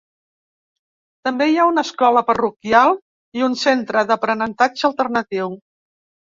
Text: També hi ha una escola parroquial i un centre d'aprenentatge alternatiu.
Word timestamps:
També 1.27 1.47
hi 1.51 1.59
ha 1.63 1.67
una 1.71 1.83
escola 1.87 2.23
parroquial 2.29 2.95
i 3.41 3.45
un 3.49 3.59
centre 3.65 4.03
d'aprenentatge 4.13 4.89
alternatiu. 4.91 5.55